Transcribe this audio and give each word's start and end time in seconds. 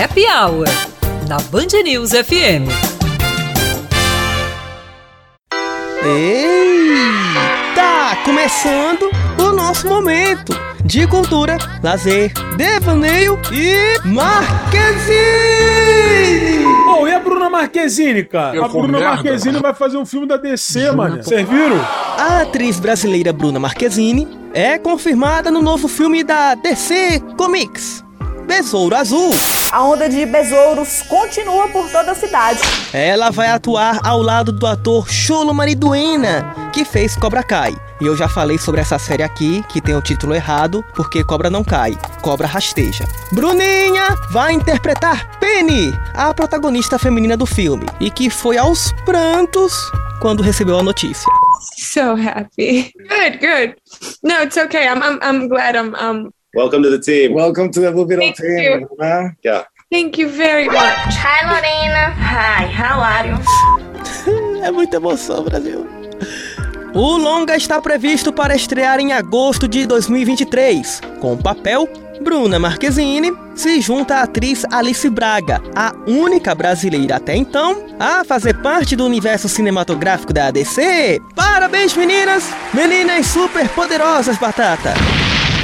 Happy 0.00 0.24
Hour 0.26 0.68
na 1.28 1.38
Band 1.50 1.82
News 1.82 2.10
FM. 2.10 2.70
Ei! 6.04 6.98
Tá 7.74 8.16
começando 8.24 9.10
o 9.40 9.52
nosso 9.52 9.88
momento 9.88 10.52
de 10.84 11.04
cultura, 11.08 11.58
lazer, 11.82 12.32
devaneio 12.56 13.40
e 13.52 13.98
Marquezine! 14.06 15.18
Oh, 16.96 17.08
e 17.08 17.12
a 17.12 17.18
Bruna 17.18 17.50
Marquezine, 17.50 18.22
cara? 18.22 18.54
Eu 18.54 18.64
a 18.64 18.68
Bruna 18.68 19.00
merda. 19.00 19.14
Marquezine 19.16 19.58
vai 19.58 19.74
fazer 19.74 19.96
um 19.96 20.06
filme 20.06 20.28
da 20.28 20.36
DC, 20.36 20.92
mano. 20.92 21.16
Vocês 21.24 21.48
viram? 21.48 21.84
A 22.16 22.42
atriz 22.42 22.78
brasileira 22.78 23.32
Bruna 23.32 23.58
Marquezine 23.58 24.28
é 24.54 24.78
confirmada 24.78 25.50
no 25.50 25.60
novo 25.60 25.88
filme 25.88 26.22
da 26.22 26.54
DC 26.54 27.20
Comics, 27.36 28.04
Besouro 28.46 28.94
Azul. 28.94 29.32
A 29.70 29.84
onda 29.84 30.08
de 30.08 30.24
besouros 30.24 31.02
continua 31.02 31.68
por 31.68 31.90
toda 31.90 32.12
a 32.12 32.14
cidade. 32.14 32.60
Ela 32.90 33.30
vai 33.30 33.48
atuar 33.48 34.00
ao 34.02 34.22
lado 34.22 34.50
do 34.50 34.66
ator 34.66 35.10
Cholo 35.10 35.52
Mariduena, 35.52 36.70
que 36.72 36.86
fez 36.86 37.14
Cobra 37.14 37.42
Kai. 37.42 37.76
E 38.00 38.06
eu 38.06 38.16
já 38.16 38.28
falei 38.28 38.56
sobre 38.56 38.80
essa 38.80 38.98
série 38.98 39.22
aqui, 39.22 39.62
que 39.68 39.82
tem 39.82 39.94
o 39.94 40.00
título 40.00 40.34
errado, 40.34 40.82
porque 40.94 41.22
cobra 41.22 41.50
não 41.50 41.62
cai, 41.62 41.98
cobra 42.22 42.46
rasteja. 42.46 43.04
Bruninha 43.32 44.16
vai 44.30 44.52
interpretar 44.52 45.38
Penny, 45.38 45.92
a 46.14 46.32
protagonista 46.32 46.98
feminina 46.98 47.36
do 47.36 47.44
filme, 47.44 47.84
e 48.00 48.10
que 48.10 48.30
foi 48.30 48.56
aos 48.56 48.92
prantos 49.04 49.74
quando 50.20 50.42
recebeu 50.42 50.78
a 50.78 50.82
notícia. 50.82 51.26
so 51.76 52.14
happy. 52.14 52.92
Good, 53.08 53.38
good. 53.40 53.76
No, 54.22 54.42
it's 54.42 54.56
okay. 54.56 54.86
I'm 54.86 55.02
I'm, 55.02 55.18
I'm 55.22 55.48
glad 55.48 55.76
I'm 55.76 55.94
um 55.94 56.30
Welcome 56.58 56.82
to 56.82 56.90
the 56.90 56.98
team. 56.98 57.34
Welcome 57.34 57.70
to 57.70 57.80
the 57.80 57.92
Movie 57.92 58.16
Thank 58.16 58.36
Team, 58.36 58.80
you. 58.80 58.88
né? 58.98 59.32
Yeah. 59.44 59.64
thank 59.92 60.18
you 60.18 60.28
very 60.28 60.66
much. 60.66 61.14
Hi, 61.14 61.46
Lorena. 61.48 62.10
Hi, 62.18 62.66
how 62.66 63.00
are 63.00 63.28
you? 63.28 63.38
É 64.64 64.72
muita 64.72 64.96
emoção, 64.96 65.44
Brasil. 65.44 65.86
O 66.92 67.16
longa 67.16 67.56
está 67.56 67.80
previsto 67.80 68.32
para 68.32 68.56
estrear 68.56 68.98
em 68.98 69.12
agosto 69.12 69.68
de 69.68 69.86
2023. 69.86 71.00
Com 71.20 71.34
o 71.34 71.38
papel, 71.40 71.88
Bruna 72.20 72.58
Marquezine 72.58 73.32
se 73.54 73.80
junta 73.80 74.16
à 74.16 74.22
atriz 74.22 74.64
Alice 74.72 75.08
Braga, 75.08 75.62
a 75.76 75.92
única 76.08 76.56
brasileira 76.56 77.16
até 77.16 77.36
então 77.36 77.86
a 78.00 78.24
fazer 78.24 78.60
parte 78.60 78.96
do 78.96 79.06
universo 79.06 79.48
cinematográfico 79.48 80.32
da 80.32 80.48
ADC. 80.48 81.20
Parabéns, 81.36 81.96
meninas! 81.96 82.50
Meninas 82.74 83.26
super 83.26 83.68
poderosas, 83.68 84.36
Batata! 84.38 84.92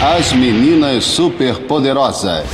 As 0.00 0.32
meninas 0.32 1.04
superpoderosas. 1.04 2.44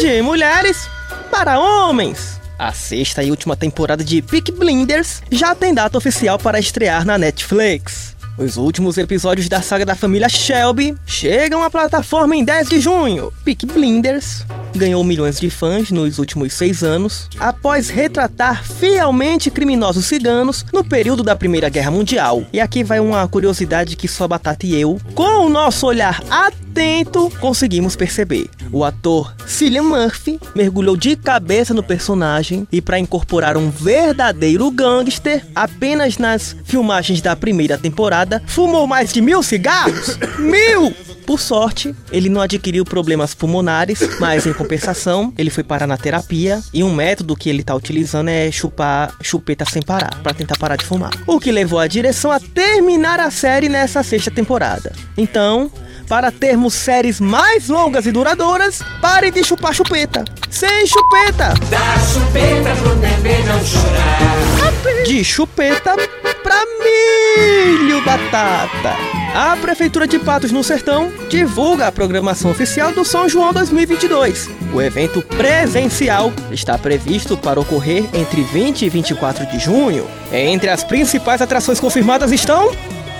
De 0.00 0.20
mulheres 0.22 0.88
para 1.30 1.58
homens. 1.60 2.40
A 2.58 2.72
sexta 2.72 3.22
e 3.22 3.30
última 3.30 3.56
temporada 3.56 4.02
de 4.02 4.20
Peak 4.22 4.50
Blinders 4.52 5.22
já 5.30 5.54
tem 5.54 5.74
data 5.74 5.98
oficial 5.98 6.38
para 6.38 6.58
estrear 6.58 7.04
na 7.04 7.18
Netflix. 7.18 8.16
Os 8.38 8.56
últimos 8.56 8.96
episódios 8.98 9.48
da 9.48 9.60
saga 9.60 9.84
da 9.84 9.94
família 9.94 10.28
Shelby 10.28 10.96
chegam 11.06 11.62
à 11.62 11.70
plataforma 11.70 12.34
em 12.34 12.44
10 12.44 12.68
de 12.68 12.80
junho. 12.80 13.32
Peak 13.44 13.66
Blinders 13.66 14.44
ganhou 14.74 15.02
milhões 15.04 15.38
de 15.38 15.50
fãs 15.50 15.90
nos 15.90 16.18
últimos 16.18 16.52
seis 16.52 16.82
anos 16.82 17.28
após 17.38 17.88
retratar 17.88 18.64
fielmente 18.64 19.50
criminosos 19.50 20.06
ciganos 20.06 20.64
no 20.72 20.84
período 20.84 21.22
da 21.22 21.36
Primeira 21.36 21.68
Guerra 21.68 21.90
Mundial. 21.90 22.44
E 22.52 22.60
aqui 22.60 22.82
vai 22.82 23.00
uma 23.00 23.26
curiosidade 23.28 23.96
que 23.96 24.08
só 24.08 24.26
Batata 24.26 24.66
e 24.66 24.78
eu, 24.80 25.00
com 25.14 25.46
o 25.46 25.48
nosso 25.48 25.86
olhar 25.86 26.22
atento, 26.30 27.30
conseguimos 27.40 27.96
perceber. 27.96 28.48
O 28.70 28.84
ator 28.84 29.34
Cillian 29.46 29.82
Murphy 29.82 30.40
mergulhou 30.54 30.96
de 30.96 31.16
cabeça 31.16 31.74
no 31.74 31.82
personagem 31.82 32.66
e 32.72 32.80
para 32.80 32.98
incorporar 32.98 33.56
um 33.56 33.70
verdadeiro 33.70 34.70
gangster, 34.70 35.44
apenas 35.54 36.16
nas 36.18 36.56
filmagens 36.64 37.20
da 37.20 37.36
primeira 37.36 37.76
temporada, 37.76 38.42
fumou 38.46 38.86
mais 38.86 39.12
de 39.12 39.20
mil 39.20 39.42
cigarros. 39.42 40.18
mil! 40.38 41.11
Por 41.32 41.40
sorte, 41.40 41.94
ele 42.12 42.28
não 42.28 42.42
adquiriu 42.42 42.84
problemas 42.84 43.34
pulmonares, 43.34 44.00
mas 44.20 44.44
em 44.44 44.52
compensação, 44.52 45.32
ele 45.38 45.48
foi 45.48 45.64
parar 45.64 45.86
na 45.86 45.96
terapia 45.96 46.60
e 46.74 46.84
um 46.84 46.92
método 46.94 47.34
que 47.34 47.48
ele 47.48 47.62
tá 47.62 47.74
utilizando 47.74 48.28
é 48.28 48.52
chupar 48.52 49.14
chupeta 49.22 49.64
sem 49.64 49.80
parar, 49.80 50.20
para 50.22 50.34
tentar 50.34 50.58
parar 50.58 50.76
de 50.76 50.84
fumar. 50.84 51.10
O 51.26 51.40
que 51.40 51.50
levou 51.50 51.78
a 51.78 51.86
direção 51.86 52.30
a 52.30 52.38
terminar 52.38 53.18
a 53.18 53.30
série 53.30 53.70
nessa 53.70 54.02
sexta 54.02 54.30
temporada. 54.30 54.92
Então, 55.16 55.70
para 56.08 56.30
termos 56.30 56.74
séries 56.74 57.20
mais 57.20 57.68
longas 57.68 58.06
e 58.06 58.12
duradouras, 58.12 58.80
parem 59.00 59.32
de 59.32 59.42
chupar 59.44 59.74
chupeta. 59.74 60.24
Sem 60.50 60.86
chupeta! 60.86 61.54
Dá 61.70 61.98
chupeta 62.12 62.74
pro 62.82 62.94
bebê 62.96 63.38
não 63.44 63.64
chorar. 63.64 65.04
De 65.04 65.24
chupeta 65.24 65.96
pra 66.42 66.62
milho 66.82 68.00
batata. 68.04 68.96
A 69.34 69.56
Prefeitura 69.56 70.06
de 70.06 70.18
Patos 70.18 70.52
no 70.52 70.62
Sertão 70.62 71.10
divulga 71.28 71.86
a 71.86 71.92
programação 71.92 72.50
oficial 72.50 72.92
do 72.92 73.04
São 73.04 73.28
João 73.28 73.52
2022. 73.52 74.50
O 74.72 74.82
evento 74.82 75.22
presencial 75.22 76.32
está 76.50 76.76
previsto 76.76 77.36
para 77.36 77.58
ocorrer 77.58 78.04
entre 78.12 78.42
20 78.42 78.82
e 78.82 78.88
24 78.88 79.46
de 79.46 79.58
junho. 79.58 80.06
Entre 80.30 80.68
as 80.68 80.84
principais 80.84 81.40
atrações 81.40 81.80
confirmadas 81.80 82.30
estão 82.30 82.70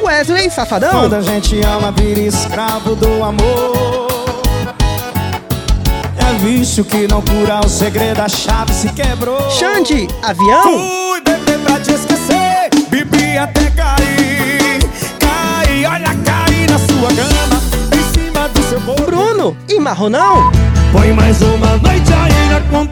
Wesley 0.03 0.51
Safadão, 0.51 0.91
Quando 0.91 1.15
a 1.15 1.21
gente 1.21 1.61
ama, 1.65 1.93
vira 1.93 2.21
escravo 2.21 2.95
do 2.97 3.23
amor. 3.23 4.09
É 6.19 6.33
vício 6.45 6.85
que 6.85 7.07
não 7.07 7.23
cura, 7.23 7.61
o 7.65 7.69
segredo, 7.69 8.21
a 8.21 8.29
chave 8.29 8.73
se 8.73 8.89
quebrou. 8.93 9.39
Xande 9.51 10.09
Avião, 10.23 10.63
Fui 10.63 11.21
beber 11.21 11.59
pra 11.61 11.79
te 11.81 11.93
esquecer, 11.93 12.69
bebi 12.89 13.39
até 13.39 13.71
cair. 13.71 14.81
Caí, 15.21 15.87
olha, 15.87 16.15
caí 16.25 16.67
na 16.69 16.79
sua 16.79 17.09
cama, 17.09 17.63
em 17.97 18.13
cima 18.15 18.49
do 18.49 18.63
seu 18.69 18.81
corpo. 18.81 19.03
Bruno 19.03 19.57
e 19.69 19.79
Marronão, 19.79 20.51
Põe 20.93 21.13
mais 21.13 21.41
uma 21.41 21.77
noite 21.79 22.13
aí 22.13 22.49
na 22.51 22.61
conta 22.71 22.92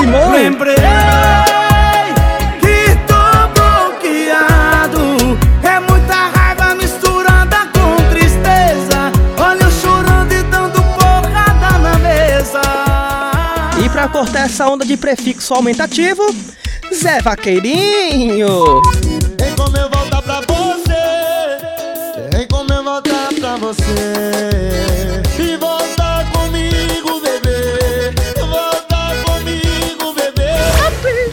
Limão. 0.00 0.32
Lembrei 0.32 0.76
que 2.60 2.96
tô 3.06 3.48
bloqueado. 3.54 5.38
É 5.62 5.80
muita 5.80 6.14
raiva 6.14 6.74
misturada 6.74 7.68
com 7.72 7.96
tristeza. 8.10 9.12
Olha 9.38 9.64
eu 9.64 9.70
chorando 9.70 10.32
e 10.32 10.42
dando 10.44 10.82
porrada 10.94 11.78
na 11.78 11.98
mesa. 11.98 12.60
E 13.84 13.88
pra 13.88 14.08
cortar 14.08 14.46
essa 14.46 14.68
onda 14.68 14.84
de 14.84 14.96
prefixo 14.96 15.54
aumentativo, 15.54 16.34
Zé 16.94 17.20
Vaqueirinho. 17.20 18.82
Tem 19.36 19.54
como 19.56 19.76
eu 19.76 19.90
voltar 19.90 20.22
pra 20.22 20.40
você? 20.40 22.30
Tem 22.30 22.46
como 22.46 22.72
eu 22.72 22.84
voltar 22.84 23.28
pra 23.40 23.56
você? 23.56 24.79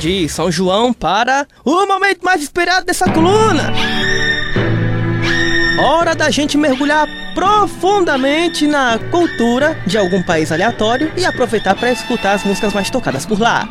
De 0.07 0.29
São 0.29 0.49
João 0.49 0.93
para 0.93 1.45
o 1.65 1.85
momento 1.85 2.23
mais 2.23 2.41
esperado 2.41 2.85
dessa 2.85 3.11
coluna. 3.11 3.73
Hora 5.81 6.15
da 6.15 6.29
gente 6.29 6.57
mergulhar 6.57 7.05
profundamente 7.35 8.65
na 8.67 8.97
cultura 9.11 9.77
de 9.85 9.97
algum 9.97 10.23
país 10.23 10.49
aleatório 10.49 11.11
e 11.17 11.25
aproveitar 11.25 11.75
para 11.75 11.91
escutar 11.91 12.35
as 12.35 12.45
músicas 12.45 12.73
mais 12.73 12.89
tocadas 12.89 13.25
por 13.25 13.37
lá. 13.37 13.67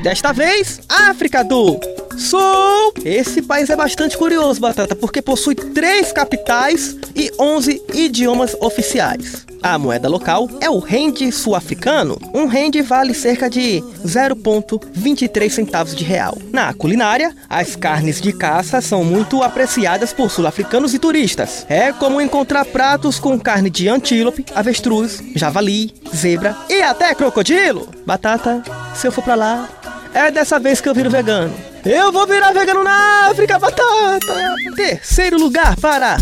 Desta 0.00 0.32
vez, 0.32 0.80
África 0.88 1.42
do 1.42 1.97
Sul. 2.18 2.92
Esse 3.04 3.40
país 3.40 3.70
é 3.70 3.76
bastante 3.76 4.18
curioso, 4.18 4.60
Batata, 4.60 4.96
porque 4.96 5.22
possui 5.22 5.54
três 5.54 6.12
capitais 6.12 6.96
e 7.14 7.30
11 7.38 7.82
idiomas 7.94 8.56
oficiais. 8.60 9.46
A 9.62 9.78
moeda 9.78 10.08
local 10.08 10.48
é 10.60 10.70
o 10.70 10.78
rende 10.78 11.30
sul-africano. 11.32 12.18
Um 12.32 12.46
rende 12.46 12.80
vale 12.80 13.12
cerca 13.12 13.50
de 13.50 13.82
0,23 14.04 15.50
centavos 15.50 15.94
de 15.94 16.04
real. 16.04 16.38
Na 16.52 16.72
culinária, 16.72 17.34
as 17.48 17.74
carnes 17.74 18.20
de 18.20 18.32
caça 18.32 18.80
são 18.80 19.04
muito 19.04 19.42
apreciadas 19.42 20.12
por 20.12 20.30
sul-africanos 20.30 20.94
e 20.94 20.98
turistas. 20.98 21.66
É 21.68 21.92
comum 21.92 22.20
encontrar 22.20 22.64
pratos 22.64 23.18
com 23.18 23.38
carne 23.38 23.68
de 23.68 23.88
antílope, 23.88 24.44
avestruz, 24.54 25.20
javali, 25.34 25.92
zebra 26.14 26.56
e 26.68 26.80
até 26.82 27.14
crocodilo. 27.14 27.88
Batata, 28.06 28.62
se 28.94 29.06
eu 29.06 29.12
for 29.12 29.24
pra 29.24 29.34
lá, 29.34 29.68
é 30.14 30.30
dessa 30.30 30.58
vez 30.58 30.80
que 30.80 30.88
eu 30.88 30.94
viro 30.94 31.10
vegano. 31.10 31.67
Eu 31.84 32.12
vou 32.12 32.26
virar 32.26 32.52
vegano 32.52 32.82
na 32.82 33.28
África, 33.30 33.58
batata! 33.58 34.54
Terceiro 34.74 35.38
lugar 35.38 35.76
para 35.76 36.18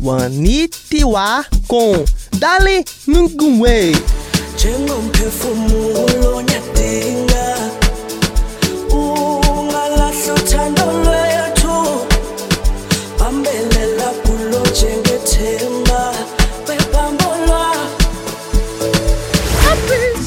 Wanitiwa 0.00 1.44
com 1.66 2.04
Dali 2.36 2.84
Nungumwe. 3.06 3.92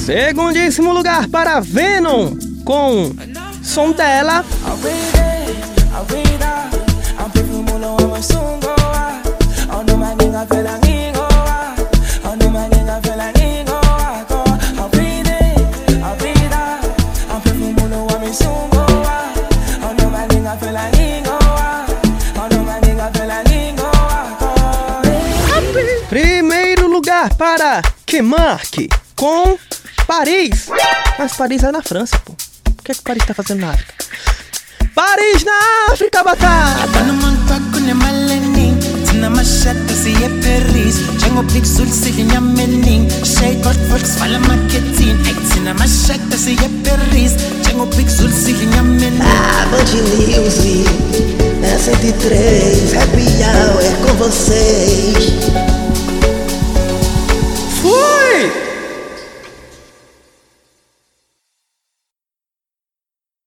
Segundíssimo 0.06 0.94
lugar 0.94 1.28
para 1.30 1.60
Venom 1.60 2.36
com 2.66 3.14
Sondela 3.62 4.44
Primeiro 26.10 26.88
lugar 26.88 27.34
para 27.36 27.82
Kemark 28.06 28.90
com 29.16 29.58
Paris. 30.06 30.68
Mas 31.18 31.34
Paris 31.34 31.64
é 31.64 31.72
na 31.72 31.82
França, 31.82 32.20
pô. 32.20 32.34
O 32.34 32.84
que 32.84 32.92
é 32.92 32.96
que 32.96 33.02
Paris 33.02 33.24
tá 33.26 33.34
fazendo 33.34 33.62
na 33.62 33.72
África? 33.72 33.94
Paris 34.94 35.46
na 35.46 35.94
África, 35.94 36.24
batata! 36.24 37.02
na 39.22 39.30
mashata 39.30 39.94
siye 39.94 40.28
Paris. 40.42 40.96
Njengopixul 41.16 41.88
silinyamening 41.88 43.08
shaygot 43.24 43.78
fox 43.90 44.18
fala 44.18 44.40
marketing. 44.40 45.16
Thina 45.50 45.74
mashata 45.74 46.38
siye 46.38 46.68
Paris. 46.84 47.34
Njengopixul 47.62 48.32
silinyamening 48.32 49.22
Ah, 49.22 49.66
Band 49.72 49.94
News, 49.94 50.58
é 51.64 51.78
103, 51.78 52.98
happy 52.98 53.28
hour 53.44 53.84
com 54.04 54.14
vocês 54.18 55.32